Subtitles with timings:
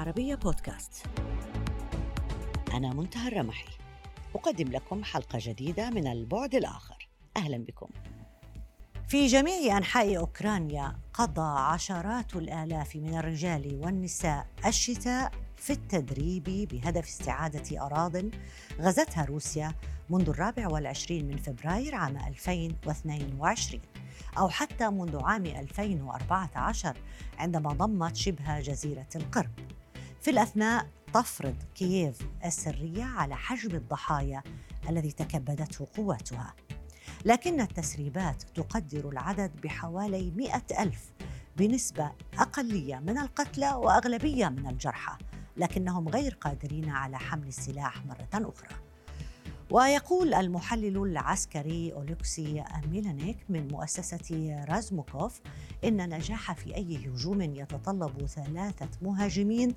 [0.00, 1.06] العربية بودكاست.
[2.74, 3.68] أنا منتهى الرمحي.
[4.34, 7.08] أقدم لكم حلقة جديدة من البعد الآخر.
[7.36, 7.88] أهلا بكم.
[9.08, 17.86] في جميع أنحاء أوكرانيا قضى عشرات الآلاف من الرجال والنساء الشتاء في التدريب بهدف استعادة
[17.86, 18.16] أراض
[18.80, 19.74] غزتها روسيا
[20.10, 23.80] منذ الرابع والعشرين من فبراير عام 2022
[24.38, 26.96] أو حتى منذ عام 2014
[27.38, 29.50] عندما ضمت شبه جزيرة القرم
[30.20, 34.42] في الأثناء تفرض كييف السرية على حجم الضحايا
[34.88, 36.54] الذي تكبدته قواتها
[37.24, 41.12] لكن التسريبات تقدر العدد بحوالي مئة ألف
[41.56, 45.16] بنسبة أقلية من القتلى وأغلبية من الجرحى
[45.56, 48.90] لكنهم غير قادرين على حمل السلاح مرة أخرى.
[49.70, 55.40] ويقول المحلل العسكري أوليكسي ميلانيك من مؤسسة رازموكوف
[55.84, 59.74] إن نجاح في أي هجوم يتطلب ثلاثة مهاجمين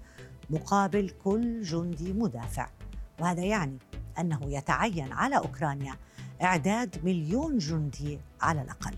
[0.50, 2.70] مقابل كل جندي مدافع.
[3.20, 3.78] وهذا يعني
[4.20, 5.96] أنه يتعين على أوكرانيا
[6.42, 8.96] إعداد مليون جندي على الأقل.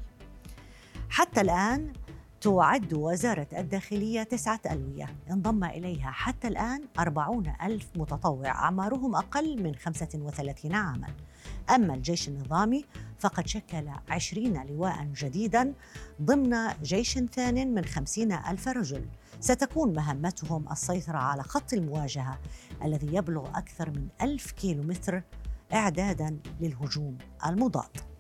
[1.10, 1.94] حتى الآن
[2.46, 5.16] تعد وزارة الداخلية تسعة ألوية.
[5.32, 11.08] انضم إليها حتى الآن أربعون ألف متطوع أعمارهم أقل من 35 عاماً.
[11.70, 12.86] أما الجيش النظامي
[13.20, 15.74] فقد شكل عشرين لواء جديدا
[16.22, 19.06] ضمن جيش ثان من خمسين ألف رجل.
[19.40, 22.40] ستكون مهمتهم السيطرة على خط المواجهة
[22.84, 25.24] الذي يبلغ أكثر من ألف كيلومتر
[25.74, 28.15] إعدادا للهجوم المضاد.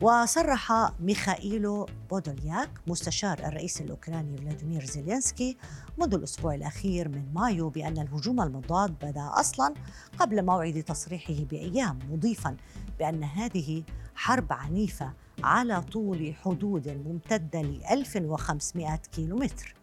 [0.00, 5.56] وصرح ميخائيلو بودولياك مستشار الرئيس الأوكراني فلاديمير زيلينسكي
[5.98, 9.74] منذ الأسبوع الأخير من مايو بأن الهجوم المضاد بدا أصلا
[10.18, 12.56] قبل موعد تصريحه بأيام مضيفا
[12.98, 13.82] بأن هذه
[14.14, 19.77] حرب عنيفة على طول حدود ممتدة ل 1500 كيلومتر.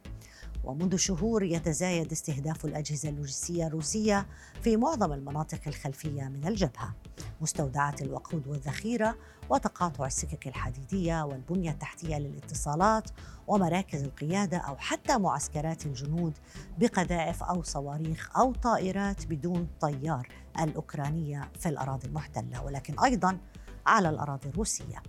[0.65, 4.27] ومنذ شهور يتزايد استهداف الأجهزة اللوجستية الروسية
[4.61, 6.95] في معظم المناطق الخلفية من الجبهة
[7.41, 9.15] مستودعات الوقود والذخيرة
[9.49, 13.09] وتقاطع السكك الحديدية والبنية التحتية للاتصالات
[13.47, 16.33] ومراكز القيادة أو حتى معسكرات الجنود
[16.77, 20.27] بقذائف أو صواريخ أو طائرات بدون طيار
[20.59, 23.37] الأوكرانية في الأراضي المحتلة ولكن أيضا
[23.85, 25.03] على الأراضي الروسية.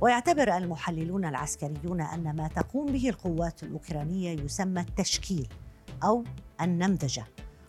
[0.00, 5.48] ويعتبر المحللون العسكريون أن ما تقوم به القوات الأوكرانية يسمى التشكيل
[6.04, 6.24] أو
[6.60, 7.24] النمذجة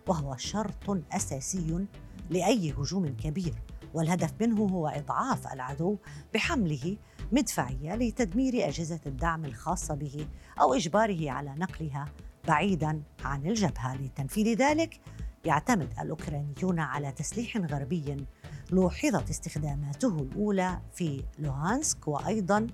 [0.07, 1.85] وهو شرط أساسي
[2.29, 3.53] لأي هجوم كبير
[3.93, 5.97] والهدف منه هو إضعاف العدو
[6.33, 6.97] بحمله
[7.31, 10.27] مدفعيه لتدمير أجهزة الدعم الخاصة به
[10.61, 12.05] أو إجباره على نقلها
[12.47, 13.95] بعيدا عن الجبهة.
[13.95, 14.99] لتنفيذ ذلك
[15.45, 18.25] يعتمد الأوكرانيون على تسليح غربي
[18.71, 22.67] لوحظت استخداماته الأولى في لوهانسك وأيضا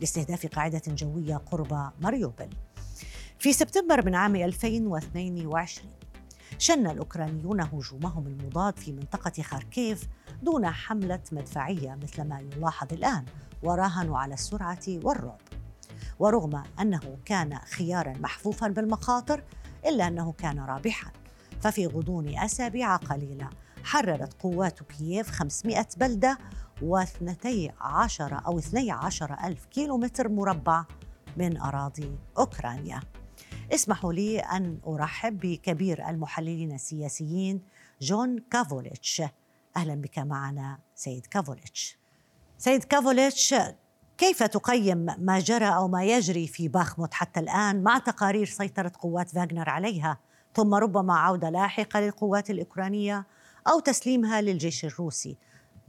[0.00, 2.48] لاستهداف قاعدة جوية قرب ماريوبل.
[3.38, 5.90] في سبتمبر من عام 2022
[6.58, 10.08] شن الأوكرانيون هجومهم المضاد في منطقة خاركيف
[10.42, 13.24] دون حملة مدفعية مثل ما يلاحظ الآن
[13.62, 15.40] وراهنوا على السرعة والرعب.
[16.18, 19.42] ورغم أنه كان خيارا محفوفا بالمخاطر
[19.86, 21.10] إلا أنه كان رابحا
[21.60, 23.50] ففي غضون أسابيع قليلة
[23.84, 26.38] حررت قوات كييف 500 بلدة
[26.82, 30.84] واثنتي عشر أو اثني عشر ألف كيلومتر مربع
[31.36, 33.00] من أراضي أوكرانيا.
[33.72, 37.62] اسمحوا لي أن أرحب بكبير المحللين السياسيين
[38.00, 39.22] جون كافوليتش.
[39.76, 41.98] أهلا بك معنا سيد كافوليتش.
[42.58, 43.54] سيد كافوليتش
[44.18, 49.30] كيف تقيم ما جرى أو ما يجري في باخموت حتى الآن مع تقارير سيطرة قوات
[49.30, 50.18] فاغنر عليها
[50.54, 53.26] ثم ربما عودة لاحقة للقوات الأوكرانية
[53.68, 55.36] أو تسليمها للجيش الروسي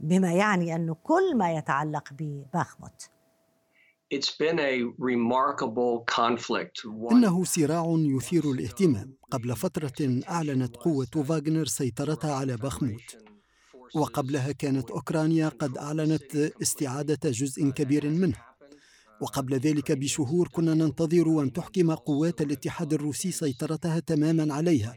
[0.00, 3.10] بما يعني أن كل ما يتعلق بباخموت.
[7.12, 9.14] إنه صراع يثير الاهتمام.
[9.30, 13.16] قبل فترة أعلنت قوة فاغنر سيطرتها على باخموت.
[13.94, 18.36] وقبلها كانت أوكرانيا قد أعلنت استعادة جزء كبير منه.
[19.20, 24.94] وقبل ذلك بشهور كنا ننتظر أن تحكم قوات الاتحاد الروسي سيطرتها تماما عليها.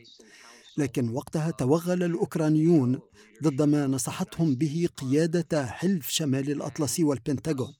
[0.78, 3.00] لكن وقتها توغل الأوكرانيون
[3.44, 7.74] ضد ما نصحتهم به قيادة حلف شمال الأطلسي والبنتاغون.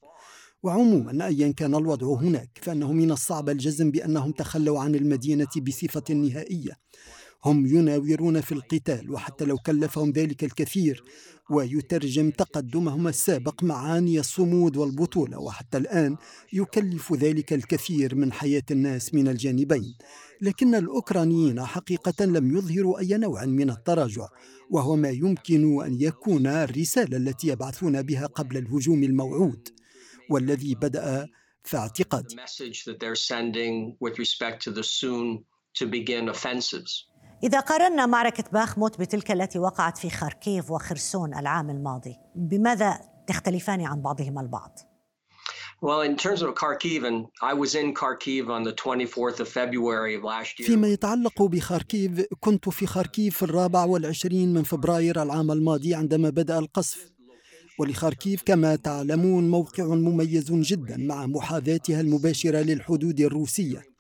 [0.64, 6.78] وعموما أيا كان الوضع هناك فإنه من الصعب الجزم بأنهم تخلوا عن المدينة بصفة نهائية.
[7.46, 11.04] هم يناورون في القتال وحتى لو كلفهم ذلك الكثير
[11.50, 16.18] ويترجم تقدمهم السابق معاني الصمود والبطولة وحتى الآن
[16.54, 19.96] يكلف ذلك الكثير من حياة الناس من الجانبين.
[20.42, 24.28] لكن الأوكرانيين حقيقة لم يظهروا أي نوع من التراجع
[24.70, 29.70] وهو ما يمكن أن يكون الرسالة التي يبعثون بها قبل الهجوم الموعود.
[30.30, 31.28] والذي بدأ
[31.64, 32.36] في اعتقادي.
[37.44, 44.02] إذا قارنا معركة باخموت بتلك التي وقعت في خاركيف وخرسون العام الماضي بماذا تختلفان عن
[44.02, 44.80] بعضهما البعض؟
[45.80, 50.16] Well, in terms of Kharkiv, and I was in Kharkiv on the 24th of February
[50.16, 50.68] of last year.
[50.68, 56.60] فيما يتعلق بخاركيف كنت في خاركيف في الرابع والعشرين من فبراير العام الماضي عندما بدأ
[56.60, 57.12] القصف
[57.80, 63.97] ولخاركيف كما تعلمون موقع مميز جدا مع محاذاتها المباشرة للحدود الروسية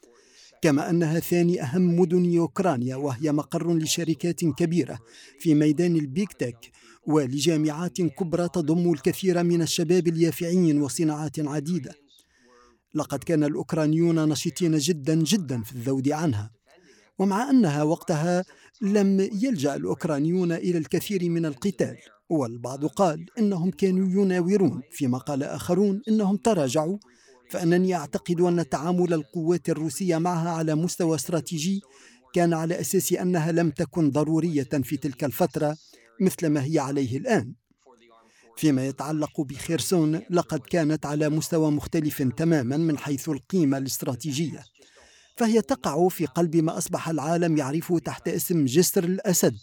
[0.61, 4.99] كما أنها ثاني أهم مدن أوكرانيا وهي مقر لشركات كبيرة
[5.39, 6.71] في ميدان البيك تك
[7.07, 11.93] ولجامعات كبرى تضم الكثير من الشباب اليافعين وصناعات عديدة.
[12.95, 16.51] لقد كان الأوكرانيون نشيطين جدا جدا في الذود عنها.
[17.19, 18.43] ومع أنها وقتها
[18.81, 21.97] لم يلجأ الأوكرانيون إلى الكثير من القتال
[22.29, 26.97] والبعض قال إنهم كانوا يناورون فيما قال آخرون إنهم تراجعوا
[27.49, 31.81] فأنني أعتقد أن تعامل القوات الروسية معها على مستوى استراتيجي
[32.33, 35.77] كان على أساس أنها لم تكن ضرورية في تلك الفترة
[36.21, 37.53] مثل ما هي عليه الآن.
[38.57, 44.63] فيما يتعلق بخيرسون لقد كانت على مستوى مختلف تماما من حيث القيمة الاستراتيجية.
[45.35, 49.57] فهي تقع في قلب ما أصبح العالم يعرفه تحت اسم جسر الأسد.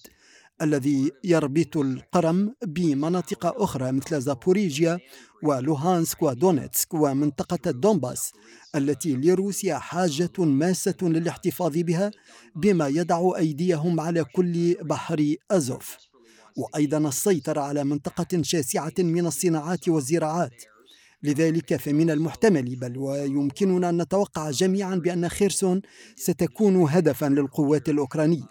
[0.62, 4.98] الذي يربط القرم بمناطق أخرى مثل زابوريجيا
[5.42, 8.32] ولوهانسك ودونيتسك ومنطقة الدونباس
[8.74, 12.10] التي لروسيا حاجة ماسة للاحتفاظ بها
[12.56, 15.96] بما يضع أيديهم على كل بحر أزوف.
[16.56, 20.64] وأيضا السيطرة على منطقة شاسعة من الصناعات والزراعات.
[21.22, 25.82] لذلك فمن المحتمل بل ويمكننا أن نتوقع جميعا بأن خيرسون
[26.16, 28.48] ستكون هدفا للقوات الأوكرانية.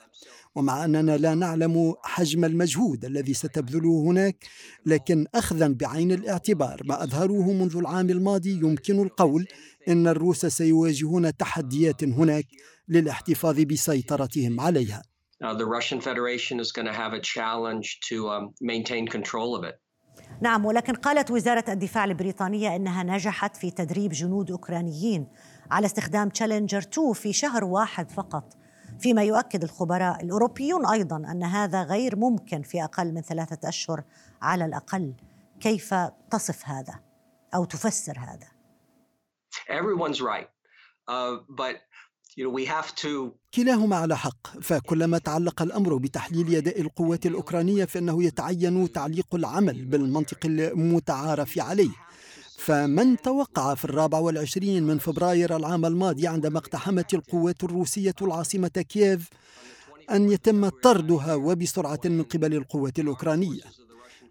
[0.55, 4.35] ومع أننا لا نعلم حجم المجهود الذي ستبذله هناك
[4.85, 9.47] لكن أخذا بعين الاعتبار ما أظهروه منذ العام الماضي يمكن القول
[9.87, 12.45] إن الروس سيواجهون تحديات هناك
[12.87, 15.01] للاحتفاظ بسيطرتهم عليها.
[15.43, 19.63] Uh, the Russian Federation is going to have a challenge to um, maintain control of
[19.63, 19.75] it.
[20.41, 25.27] نعم ولكن قالت وزارة الدفاع البريطانية أنها نجحت في تدريب جنود أوكرانيين
[25.71, 28.62] على استخدام تشالنجر 2 في شهر واحد فقط
[28.99, 34.03] فيما يؤكد الخبراء الأوروبيون أيضا أن هذا غير ممكن في أقل من ثلاثة أشهر
[34.41, 35.13] على الأقل
[35.59, 35.93] كيف
[36.31, 36.99] تصف هذا
[37.55, 38.53] أو تفسر هذا
[39.69, 40.49] Everyone's right.
[41.07, 41.75] Uh, but.
[43.53, 50.45] كلاهما على حق فكلما تعلق الأمر بتحليل أداء القوات الأوكرانية فإنه يتعين تعليق العمل بالمنطق
[50.45, 51.89] المتعارف عليه
[52.57, 59.29] فمن توقع في الرابع والعشرين من فبراير العام الماضي عندما اقتحمت القوات الروسية العاصمة كييف
[60.11, 63.61] أن يتم طردها وبسرعة من قبل القوات الأوكرانية.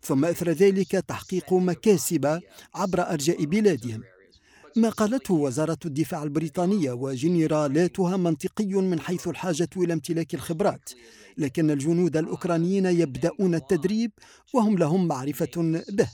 [0.03, 2.41] ثم إثر ذلك تحقيق مكاسب
[2.75, 4.03] عبر أرجاء بلادهم.
[4.77, 10.91] ما قالته وزارة الدفاع البريطانية وجنرالاتها منطقي من حيث الحاجة إلى امتلاك الخبرات
[11.39, 14.11] لكن الجنود الأوكرانيين يبدأون التدريب
[14.53, 16.09] وهم لهم معرفة به.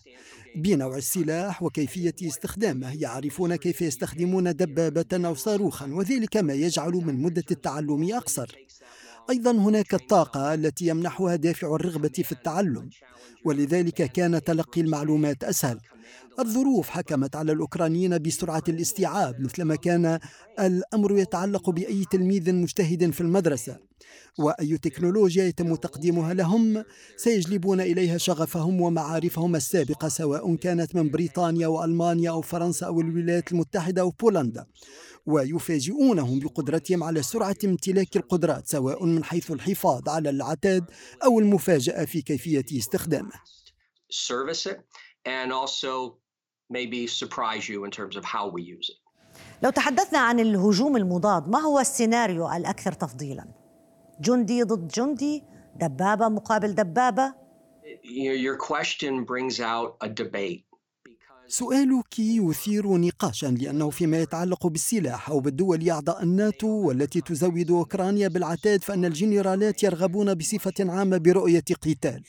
[0.58, 7.44] بنوع السلاح وكيفية استخدامه يعرفون كيف يستخدمون دبابة أو صاروخا وذلك ما يجعل من مدة
[7.50, 8.56] التعلم أقصر.
[9.30, 12.90] أيضا هناك الطاقة التي يمنحها دافع الرغبة في التعلم
[13.44, 15.80] ولذلك كان تلقي المعلومات أسهل.
[16.38, 20.18] الظروف حكمت على الأوكرانيين بسرعة الاستيعاب مثلما كان
[20.60, 23.78] الأمر يتعلق بأي تلميذ مجتهد في المدرسة.
[24.38, 26.84] وأي تكنولوجيا يتم تقديمها لهم
[27.16, 34.02] سيجلبون إليها شغفهم ومعارفهم السابقة سواء كانت من بريطانيا وألمانيا أو فرنسا أو الولايات المتحدة
[34.02, 34.66] أو بولندا.
[35.26, 40.84] ويفاجئونهم بقدرتهم على سرعة امتلاك القدرات سواء من حيث الحفاظ على العتاد
[41.24, 43.32] أو المفاجأة في كيفية استخدامه.
[49.62, 53.44] لو تحدثنا عن الهجوم المضاد ما هو السيناريو الأكثر تفضيلا؟
[54.20, 55.44] جندي ضد جندي
[55.76, 57.34] دبابة مقابل دبابة؟
[58.44, 60.68] Your question brings out a debate
[61.48, 68.82] سؤالك يثير نقاشا لأنه فيما يتعلق بالسلاح أو بالدول أعضاء الناتو والتي تزود أوكرانيا بالعتاد
[68.82, 72.22] فإن الجنرالات يرغبون بصفة عامة برؤية قتال.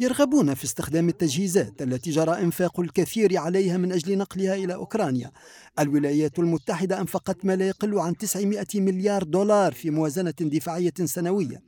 [0.00, 5.30] يرغبون في استخدام التجهيزات التي جرى إنفاق الكثير عليها من أجل نقلها إلى أوكرانيا.
[5.78, 11.62] الولايات المتحدة أنفقت ما لا يقل عن 900 مليار دولار في موازنة دفاعية سنوية.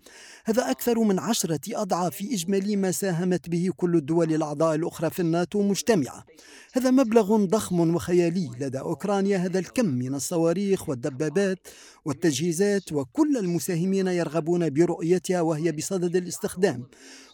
[0.45, 5.63] هذا أكثر من عشرة أضعاف إجمالي ما ساهمت به كل الدول الأعضاء الأخرى في الناتو
[5.63, 6.25] مجتمعة.
[6.73, 11.59] هذا مبلغ ضخم وخيالي لدى أوكرانيا هذا الكم من الصواريخ والدبابات
[12.05, 16.87] والتجهيزات وكل المساهمين يرغبون برؤيتها وهي بصدد الاستخدام.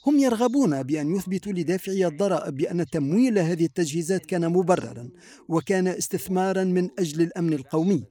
[0.06, 5.08] هم يرغبون بأن يثبتوا لدافعي الضرائب بأن تمويل هذه التجهيزات كان مبررا
[5.48, 8.04] وكان استثمارا من أجل الأمن القومي.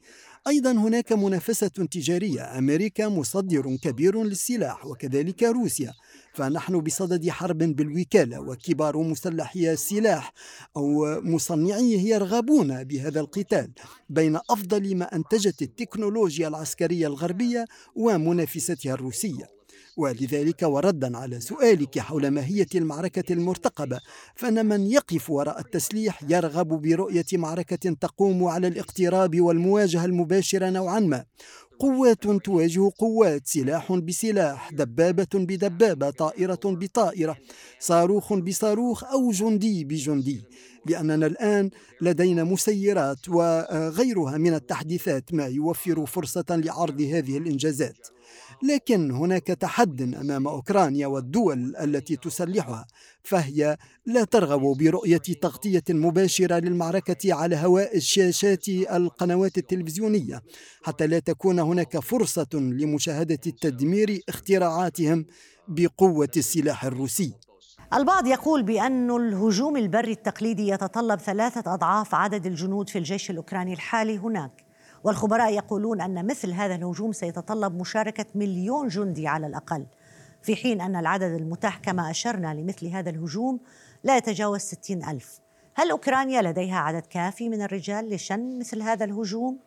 [0.47, 2.57] أيضا هناك منافسة تجارية.
[2.57, 5.93] أمريكا مصدر كبير للسلاح وكذلك روسيا.
[6.33, 10.33] فنحن بصدد حرب بالوكالة وكبار مسلحي السلاح
[10.77, 13.71] أو مصنعيه يرغبون بهذا القتال.
[14.09, 19.54] بين أفضل ما أنتجت التكنولوجيا العسكرية الغربية ومنافستها الروسية.
[19.97, 23.99] ولذلك وردا على سؤالك حول ماهية المعركة المرتقبة
[24.35, 31.25] فإن من يقف وراء التسليح يرغب برؤية معركة تقوم على الاقتراب والمواجهة المباشرة نوعا ما.
[31.79, 37.37] قوات تواجه قوات سلاح بسلاح دبابة بدبابة طائرة بطائرة
[37.79, 40.43] صاروخ بصاروخ أو جندي بجندي.
[40.85, 41.69] لأننا الآن
[42.01, 48.07] لدينا مسيرات وغيرها من التحديثات ما يوفر فرصة لعرض هذه الإنجازات.
[48.63, 52.87] لكن هناك تحد أمام أوكرانيا والدول التي تسلحها
[53.23, 60.41] فهي لا ترغب برؤية تغطية مباشرة للمعركة على هواء الشاشات القنوات التلفزيونية
[60.83, 65.25] حتى لا تكون هناك فرصة لمشاهدة تدمير اختراعاتهم
[65.67, 67.33] بقوة السلاح الروسي.
[67.93, 74.17] البعض يقول بأن الهجوم البري التقليدي يتطلب ثلاثة أضعاف عدد الجنود في الجيش الأوكراني الحالي
[74.17, 74.64] هناك.
[75.05, 79.85] والخبراء يقولون أن مثل هذا الهجوم سيتطلب مشاركة مليون جندي على الأقل
[80.41, 83.59] في حين أن العدد المتاح كما أشرنا لمثل هذا الهجوم
[84.03, 85.39] لا يتجاوز ستين ألف
[85.75, 89.59] هل أوكرانيا لديها عدد كافي من الرجال لشن مثل هذا الهجوم؟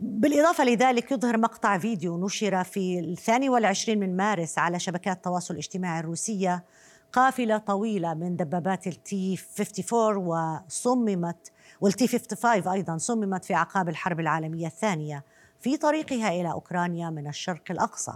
[0.00, 6.00] بالإضافة لذلك يظهر مقطع فيديو نشر في الثاني والعشرين من مارس على شبكات التواصل الاجتماعي
[6.00, 6.64] الروسية
[7.12, 11.52] قافلة طويلة من دبابات التي 54 وصممت
[11.82, 15.24] والتي 55 أيضا صممت في أعقاب الحرب العالمية الثانية
[15.60, 18.12] في طريقها إلى أوكرانيا من الشرق الأقصى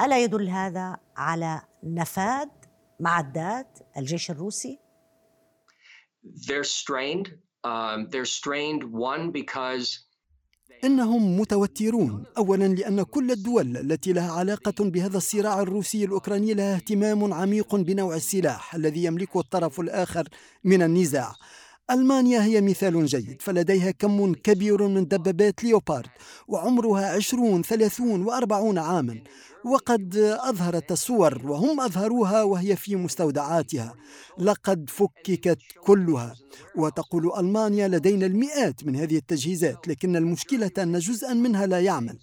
[0.00, 2.48] ألا يدل هذا على نفاذ
[3.00, 4.78] معدات الجيش الروسي؟
[6.24, 7.28] They're strained.
[7.64, 10.08] Um, they're strained one because
[10.84, 17.32] إنهم متوترون أولا لأن كل الدول التي لها علاقة بهذا الصراع الروسي الأوكراني لها اهتمام
[17.34, 20.28] عميق بنوع السلاح الذي يملكه الطرف الآخر
[20.64, 21.32] من النزاع
[21.90, 26.10] ألمانيا هي مثال جيد فلديها كم كبير من دبابات ليوبارد
[26.48, 29.18] وعمرها عشرون ثلاثون وأربعون عاما.
[29.64, 33.94] وقد أظهرت الصور وهم أظهروها وهي في مستودعاتها.
[34.38, 36.34] لقد فككت كلها.
[36.76, 42.18] وتقول ألمانيا لدينا المئات من هذه التجهيزات لكن المشكلة أن جزءا منها لا يعمل.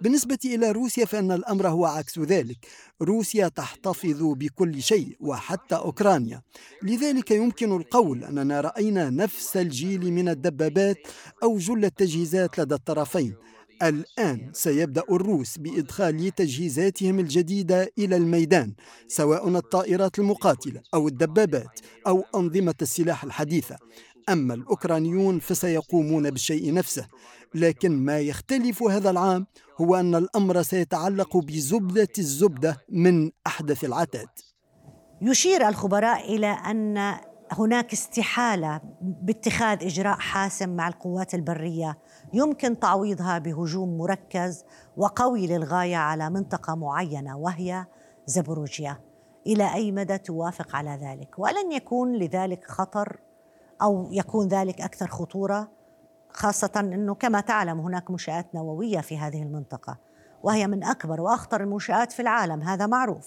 [0.00, 2.66] بالنسبة إلى روسيا فإن الأمر هو عكس ذلك.
[3.02, 6.42] روسيا تحتفظ بكل شيء وحتى أوكرانيا.
[6.82, 10.96] لذلك يمكن القول أننا رأينا نفس الجيل من الدبابات
[11.42, 13.34] أو جل التجهيزات لدى الطرفين.
[13.82, 18.74] الآن سيبدأ الروس بإدخال تجهيزاتهم الجديدة إلى الميدان
[19.08, 23.76] سواء الطائرات المقاتلة أو الدبابات أو أنظمة السلاح الحديثة.
[24.32, 27.06] أما الأوكرانيون فسيقومون بالشيء نفسه.
[27.54, 29.46] لكن ما يختلف هذا العام
[29.80, 34.28] هو أن الأمر سيتعلق بزبدة الزبدة من أحدث العتاد.
[35.22, 37.14] يشير الخبراء إلى أن
[37.52, 41.98] هناك استحالة باتخاذ إجراء حاسم مع القوات البرية.
[42.32, 44.64] يمكن تعويضها بهجوم مركز
[44.96, 47.86] وقوي للغاية على منطقة معينة وهي
[48.26, 49.00] زبروجيا
[49.46, 53.29] إلى أي مدى توافق على ذلك؟ ولن يكون لذلك خطر؟
[53.82, 55.72] أو يكون ذلك أكثر خطورة
[56.32, 59.98] خاصة أنه كما تعلم هناك منشآت نووية في هذه المنطقة
[60.42, 63.26] وهي من أكبر وأخطر المنشآت في العالم هذا معروف.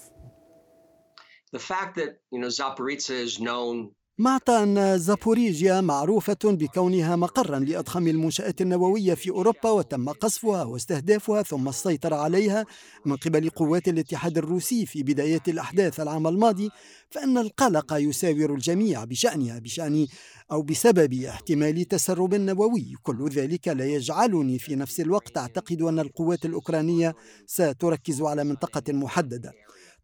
[1.55, 8.08] The fact that you know Zaporizhzhia is known مع أن زابوريجيا معروفة بكونها مقرا لأضخم
[8.08, 12.65] المنشآت النووية في أوروبا وتم قصفها واستهدافها ثم السيطرة عليها
[13.05, 16.70] من قبل قوات الاتحاد الروسي في بداية الأحداث العام الماضي
[17.10, 20.08] فإن القلق يساور الجميع بشأنها بشأن
[20.51, 22.93] أو بسبب احتمال تسرب نووي.
[23.03, 27.15] كل ذلك لا يجعلني في نفس الوقت أعتقد أن القوات الأوكرانية
[27.48, 29.53] ستركز على منطقة محددة.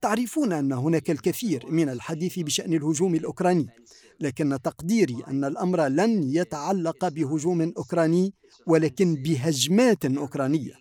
[0.02, 3.68] تعرفون أن هناك الكثير من الحديث بشأن الهجوم الأوكراني
[4.20, 8.34] لكن تقديري أن الأمر لن يتعلق بهجوم أوكراني
[8.68, 10.74] ولكن بهجمات أوكرانية.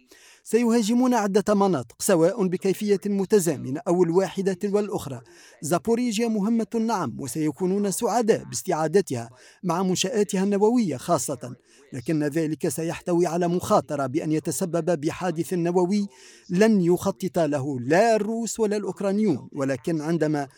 [0.51, 5.21] سيهاجمون عدة مناطق سواء بكيفية متزامنة أو الواحدة والأخرى
[5.63, 9.31] زابوريجيا مهمة نعم وسيكونون سعداء باستعادتها
[9.63, 11.57] مع منشآتها النووية خاصة.
[11.93, 16.07] لكن ذلك سيحتوي على مخاطرة بأن يتسبب بحادث نووي
[16.51, 19.49] لن يخطط له لا الروس ولا الأوكرانيون.
[19.53, 20.49] ولكن عندما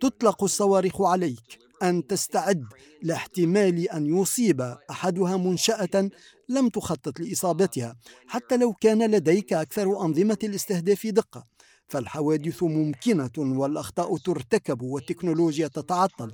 [0.00, 2.64] تطلق الصواريخ عليك أن تستعد
[3.02, 6.10] لاحتمال أن يصيب أحدها منشأة
[6.48, 11.44] لم تخطط لإصابتها حتى لو كان لديك أكثر أنظمة الاستهداف دقة.
[11.88, 16.32] فالحوادث ممكنة والأخطاء ترتكب والتكنولوجيا تتعطل.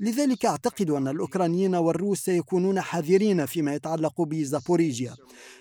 [0.00, 5.14] لذلك أعتقد أن الأوكرانيين والروس سيكونون حذرين فيما يتعلق بزابوريجيا.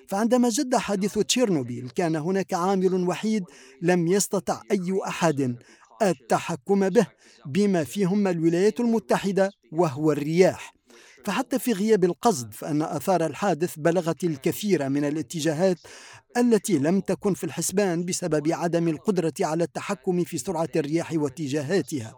[0.08, 3.44] فعندما جد حادث تشيرنوبيل كان هناك عامل وحيد
[3.82, 5.56] لم يستطع أي أحد
[6.02, 7.08] التحكم به
[7.46, 10.74] بما فيهم الولايات المتحدة وهو الرياح.
[11.26, 15.78] فحتى في غياب القصد فإن آثار الحادث بلغت الكثير من الاتجاهات
[16.38, 22.16] التي لم تكن في الحسبان بسبب عدم القدرة على التحكم في سرعة الرياح واتجاهاتها.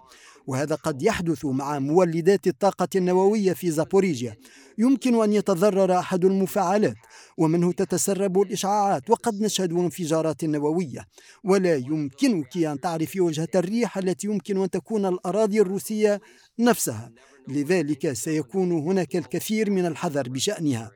[0.48, 4.36] وهذا قد يحدث مع مولدات الطاقة النووية في زابوريجيا.
[4.78, 6.96] يمكن أن يتضرر أحد المفاعلات
[7.38, 11.08] ومنه تتسرب الإشعاعات وقد نشهد انفجارات نووية.
[11.44, 16.22] ولا يمكنك أن تعرفي وجهة الريح التي يمكن أن تكون الأراضي الروسية
[16.60, 17.12] نفسها.
[17.48, 20.92] لذلك سيكون هناك الكثير من الحذر بشأنها.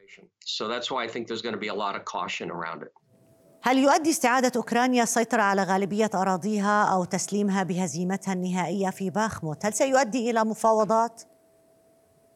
[3.61, 9.73] هل يؤدي استعادة أوكرانيا السيطرة على غالبية أراضيها أو تسليمها بهزيمتها النهائية في باخموت هل
[9.73, 11.23] سيؤدي إلى مفاوضات؟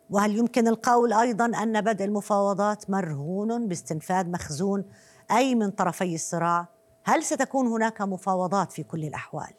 [0.10, 4.86] وهل يمكن القول أيضا أن بدء المفاوضات مرهون باستنفاذ مخزون
[5.32, 6.68] أي من طرفي الصراع؟
[7.03, 9.53] هل ستكون هناك مفاوضات في كل الأحوال؟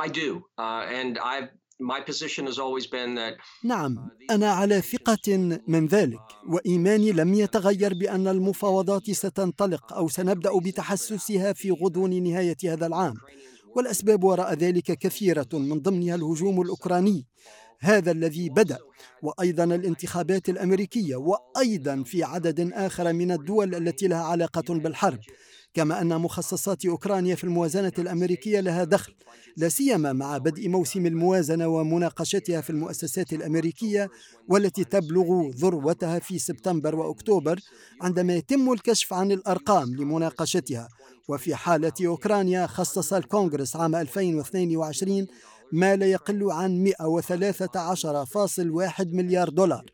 [0.00, 0.42] I do.
[0.58, 1.50] Uh, and I've
[3.64, 11.52] نعم أنا على ثقة من ذلك وإيماني لم يتغير بأن المفاوضات ستنطلق أو سنبدأ بتحسسها
[11.52, 13.14] في غضون نهاية هذا العام.
[13.76, 17.26] والأسباب وراء ذلك كثيرة من ضمنها الهجوم الأوكراني.
[17.80, 18.78] هذا الذي بدأ
[19.22, 25.20] وأيضا الانتخابات الأمريكية وأيضا في عدد آخر من الدول التي لها علاقة بالحرب.
[25.74, 29.14] كما أن مخصصات أوكرانيا في الموازنة الأمريكية لها دخل
[29.56, 34.10] لا سيما مع بدء موسم الموازنة ومناقشتها في المؤسسات الأمريكية
[34.48, 37.60] والتي تبلغ ذروتها في سبتمبر وأكتوبر
[38.00, 40.88] عندما يتم الكشف عن الأرقام لمناقشتها.
[41.28, 45.26] وفي حالة أوكرانيا خصص الكونغرس عام 2022
[45.72, 49.84] ما لا يقل عن 113.1 مليار دولار.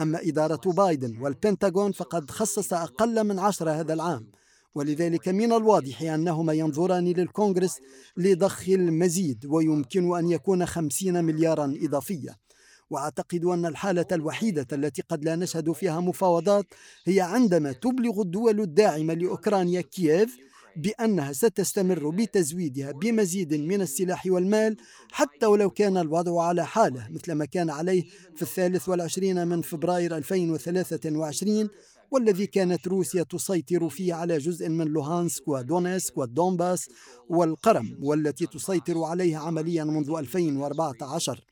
[0.00, 4.26] أما إدارة بايدن والبنتاغون فقد خصص أقل من عشرة هذا العام.
[4.74, 7.78] ولذلك من الواضح أنهما ينظران للكونغرس
[8.16, 12.48] لضخ المزيد ويمكن أن يكون خمسين مليارا إضافية.
[12.90, 16.66] وأعتقد أن الحالة الوحيدة التي قد لا نشهد فيها مفاوضات
[17.04, 20.36] هي عندما تبلغ الدول الداعمة لأوكرانيا كييف
[20.76, 24.76] بأنها ستستمر بتزويدها بمزيد من السلاح والمال
[25.12, 28.04] حتى ولو كان الوضع على حالة مثل ما كان عليه
[28.36, 31.68] في الثالث والعشرين من فبراير 2023
[32.10, 36.88] والذي كانت روسيا تسيطر فيه على جزء من لوهانسك ودونيسك والدونباس
[37.28, 41.44] والقرم والتي تسيطر عليها عمليا منذ 2014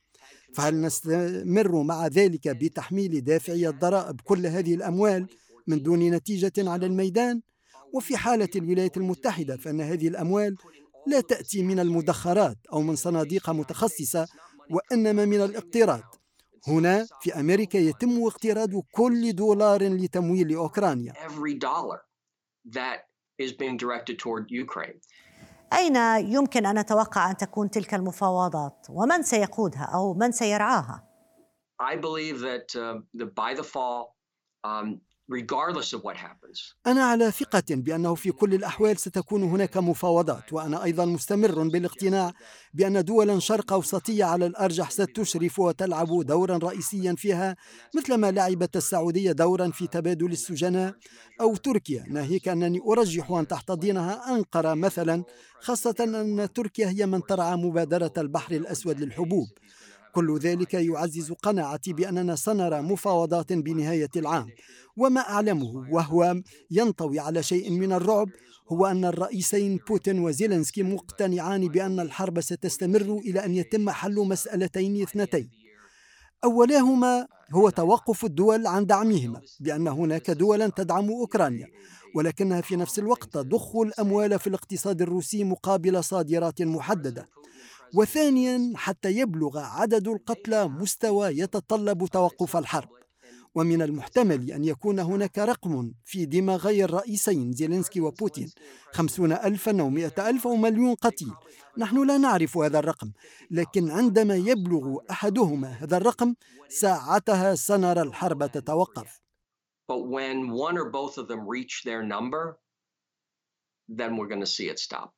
[0.54, 5.26] فهل نستمر مع ذلك بتحميل دافعي الضرائب كل هذه الأموال
[5.66, 7.40] من دون نتيجة على الميدان؟
[7.94, 10.56] وفي حالة الولايات المتحدة فإن هذه الأموال
[11.06, 14.26] لا تأتي من المدخرات أو من صناديق متخصصة
[14.70, 16.02] وإنما من الاقتراض
[16.68, 21.12] هنا في أمريكا يتم اقتراض كل دولار لتمويل أوكرانيا.
[25.72, 25.96] أين
[26.32, 31.02] يمكن أن نتوقع أن تكون تلك المفاوضات؟ ومن سيقودها أو من سيرعاها؟
[31.78, 34.16] I believe that uh, the, by the fall,
[34.64, 35.00] um,
[36.86, 42.32] أنا على ثقة بأنه في كل الأحوال ستكون هناك مفاوضات وأنا أيضا مستمر بالاقتناع
[42.74, 47.56] بأن دولا شرق أوسطية على الأرجح ستشرف وتلعب دورا رئيسيا فيها
[47.96, 50.94] مثلما لعبت السعودية دورا في تبادل السجناء
[51.40, 52.04] أو تركيا.
[52.08, 55.24] ناهيك أنني أرجح أن تحتضنها أنقرة مثلا
[55.60, 59.48] خاصة أن تركيا هي من ترعى مبادرة البحر الأسود للحبوب.
[60.16, 64.46] كل ذلك يعزز قناعتي بأننا سنرى مفاوضات بنهاية العام.
[64.96, 68.28] وما أعلمه وهو ينطوي على شيء من الرعب
[68.72, 75.50] هو أن الرئيسين بوتين وزيلنسكي مقتنعان بأن الحرب ستستمر إلى أن يتم حل مسألتين اثنتين.
[76.44, 81.66] أولاهما هو توقف الدول عن دعمهما بأن هناك دولا تدعم أوكرانيا
[82.14, 87.26] ولكنها في نفس الوقت تضخ الأموال في الاقتصاد الروسي مقابل صادرات محددة.
[87.94, 92.88] وثانيا حتى يبلغ عدد القتلى مستوى يتطلب توقف الحرب.
[93.54, 98.52] ومن المحتمل أن يكون هناك رقم في دماغي الرئيسين زيلينسكي وبوتين
[98.92, 101.32] خمسون ألفا أو مئة ألف أو مليون قتيل.
[101.78, 103.12] نحن لا نعرف هذا الرقم
[103.50, 106.34] لكن عندما يبلغ أحدهما هذا الرقم
[106.68, 109.20] ساعتها سنرى الحرب تتوقف.
[109.88, 112.58] But when one or both of them reach their number,
[113.88, 115.15] then we're going to see it stop.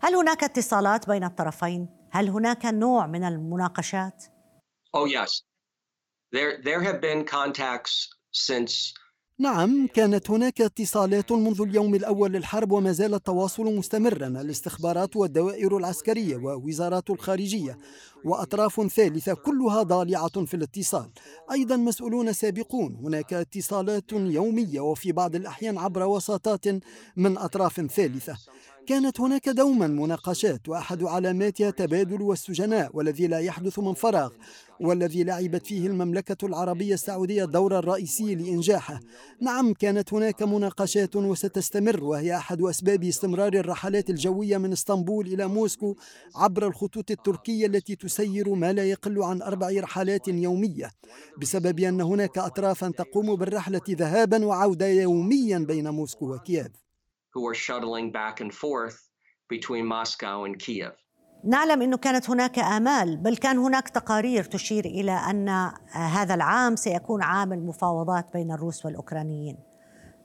[0.00, 4.24] هل هناك اتصالات بين الطرفين؟ هل هناك نوع من المناقشات؟
[4.96, 5.42] Oh yes.
[6.32, 8.94] There there have been contacts since
[9.38, 16.36] نعم كانت هناك اتصالات منذ اليوم الأول للحرب وما زال التواصل مستمرا الاستخبارات والدوائر العسكرية
[16.36, 17.78] ووزارات الخارجية
[18.24, 21.10] وأطراف ثالثة كلها ضالعة في الاتصال
[21.52, 26.66] أيضا مسؤولون سابقون هناك اتصالات يومية وفي بعض الأحيان عبر وساطات
[27.16, 28.36] من أطراف ثالثة
[28.86, 34.30] كانت هناك دوما مناقشات وأحد علاماتها تبادل السجناء والذي لا يحدث من فراغ
[34.80, 39.00] والذي لعبت فيه المملكة العربية السعودية الدور الرئيسي لإنجاحه.
[39.40, 45.96] نعم كانت هناك مناقشات وستستمر وهي أحد أسباب استمرار الرحلات الجوية من إسطنبول إلى موسكو
[46.36, 50.90] عبر الخطوط التركية التي تسير ما لا يقل عن أربع رحلات يومية
[51.38, 56.83] بسبب أن هناك اطرافا تقوم بالرحلة ذهابا وعودة يوميا بين موسكو وكييف.
[57.34, 58.98] Who are shuttling back and forth
[59.48, 60.92] between Moscow and Kiev.
[61.44, 65.48] نعلم إنه كانت هناك آمال بل كان هناك تقارير تشير إلى أن
[65.92, 69.58] هذا العام سيكون عام المفاوضات بين الروس والأوكرانيين.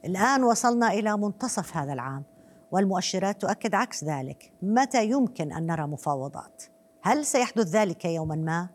[0.05, 2.23] الآن وصلنا إلى منتصف هذا العام
[2.71, 6.63] والمؤشرات تؤكد عكس ذلك، متى يمكن أن نرى مفاوضات؟
[7.01, 8.69] هل سيحدث ذلك يوما ما؟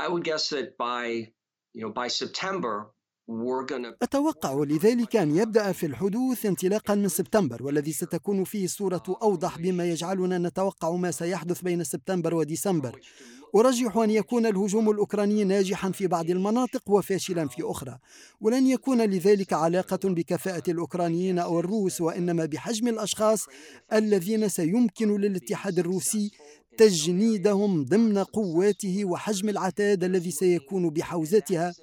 [0.00, 1.32] I would guess that by
[1.74, 2.93] you know by September
[4.02, 9.84] أتوقع لذلك أن يبدأ في الحدوث انطلاقا من سبتمبر والذي ستكون فيه الصورة أوضح بما
[9.84, 13.00] يجعلنا نتوقع ما سيحدث بين سبتمبر وديسمبر.
[13.56, 17.98] أرجح أن يكون الهجوم الأوكراني ناجحا في بعض المناطق وفاشلا في أخرى.
[18.40, 23.46] ولن يكون لذلك علاقة بكفاءة الأوكرانيين أو الروس وإنما بحجم الأشخاص
[23.92, 26.30] الذين سيمكن للاتحاد الروسي
[26.78, 31.74] تجنيدهم ضمن قواته وحجم العتاد الذي سيكون بحوزتها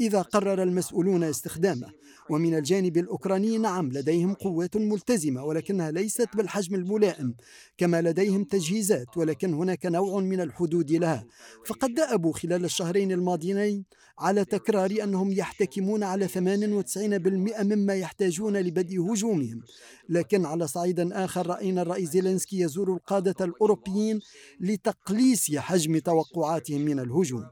[0.00, 2.00] إذا قرر المسؤولون استخدامه.
[2.30, 7.34] ومن الجانب الأوكراني نعم لديهم قوات ملتزمة ولكنها ليست بالحجم الملائم
[7.78, 11.24] كما لديهم تجهيزات ولكن هناك نوع من الحدود لها.
[11.66, 13.84] فقد دأبوا خلال الشهرين الماضيين
[14.18, 19.62] على تكرار أنهم يحتكمون على 98% مما يحتاجون لبدء هجومهم.
[20.08, 24.20] لكن على صعيد آخر رأينا الرئيس زيلينسكي يزور القادة الأوروبيين
[24.60, 27.46] لتقليص حجم توقعاتهم من الهجوم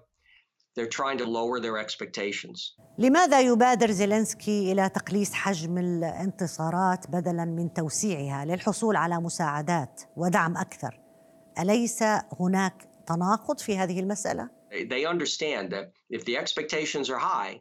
[0.79, 2.77] They're trying to lower their expectations.
[2.99, 11.01] لماذا يبادر زيلينسكي إلى تقليص حجم الانتصارات بدلا من توسيعها للحصول على مساعدات ودعم أكثر؟
[11.59, 12.03] أليس
[12.41, 17.61] هناك تناقض في هذه المسألة؟ They understand that if the expectations are high,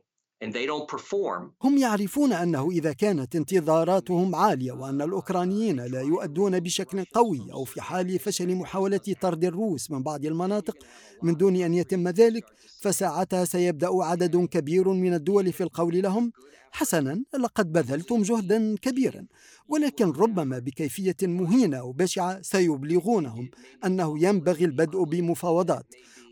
[1.63, 7.81] هم يعرفون أنه إذا كانت انتظاراتهم عالية وأن الأوكرانيين لا يؤدون بشكل قوي أو في
[7.81, 10.77] حال فشل محاولة طرد الروس من بعض المناطق
[11.23, 12.43] من دون أن يتم ذلك
[12.81, 16.31] فساعتها سيبدأ عدد كبير من الدول في القول لهم
[16.71, 19.25] حسنا لقد بذلتم جهدا كبيرا
[19.67, 23.49] ولكن ربما بكيفية مهينة وبشعة سيبلغونهم
[23.85, 25.85] أنه ينبغي البدء بمفاوضات.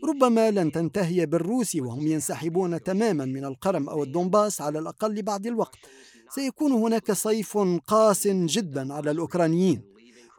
[0.06, 5.78] ربما لن تنتهي بالروس وهم ينسحبون تماما من القرم أو الدنباس على الأقل لبعض الوقت.
[6.30, 9.82] سيكون هناك صيف قاس جدا على الأوكرانيين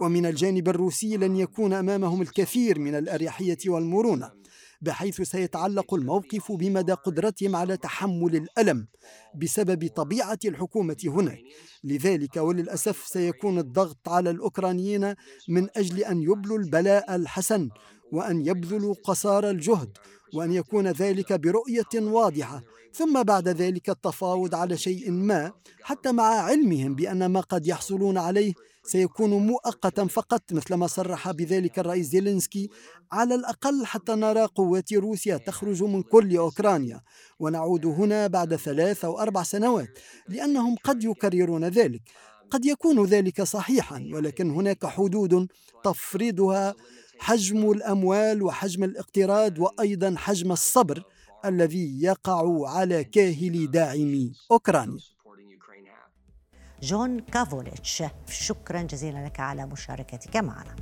[0.01, 4.31] ومن الجانب الروسي لن يكون أمامهم الكثير من الأريحية والمرونة.
[4.81, 8.87] بحيث سيتعلق الموقف بمدى قدرتهم على تحمل الألم
[9.35, 11.39] بسبب طبيعة الحكومة هناك
[11.83, 15.13] لذلك وللأسف سيكون الضغط على الأوكرانيين
[15.49, 17.69] من أجل أن يبلوا البلاء الحسن
[18.11, 19.97] وأن يبذلوا قصارى الجهد
[20.33, 22.63] وأن يكون ذلك برؤية واضحة.
[22.93, 25.51] ثم بعد ذلك التفاوض على شيء ما
[25.83, 28.53] حتى مع علمهم بأن ما قد يحصلون عليه
[28.87, 32.69] سيكون مؤقتا فقط مثلما صرح بذلك الرئيس زيلينسكي
[33.11, 37.01] على الأقل حتى نرى قوات روسيا تخرج من كل أوكرانيا.
[37.39, 42.01] ونعود هنا بعد ثلاث أو أربع سنوات لأنهم قد يكررون ذلك.
[42.51, 45.47] قد يكون ذلك صحيحا ولكن هناك حدود
[45.83, 46.75] تفرضها
[47.19, 51.03] حجم الأموال وحجم الاقتراض وأيضا حجم الصبر
[51.45, 55.16] الذي يقع على كاهل داعمي أوكرانيا.
[56.81, 58.03] جون كافوليتش.
[58.29, 60.75] شكرا جزيلا لك على مشاركتك معنا.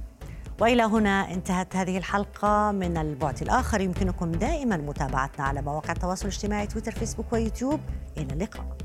[0.59, 3.81] وإلى هنا انتهت هذه الحلقة من البعد الآخر.
[3.81, 7.79] يمكنكم دائما متابعتنا على مواقع التواصل الاجتماعي تويتر فيسبوك ويوتيوب.
[8.17, 8.77] إلى اللقاء.